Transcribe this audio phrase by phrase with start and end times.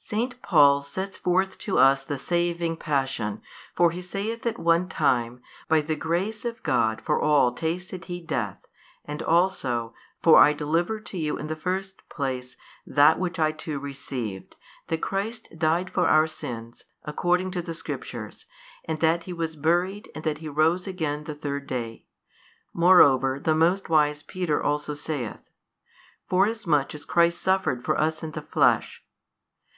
[0.00, 3.42] Saint Paul sets forth to us the Saving Passion,
[3.76, 8.22] for he saith at one time, By the Grace of God for all tasted He
[8.22, 8.64] death
[9.04, 9.92] and also,
[10.22, 15.02] For I delivered to you in the first place that which I too received, that
[15.02, 18.46] Christ died for our sins according to the Scriptures
[18.86, 22.06] and that He was buried and that He rose again the third day:
[22.72, 25.50] moreover the most wise Peter also saith,
[26.30, 29.04] Forasmuch as Christ suffered for us in the Flesh.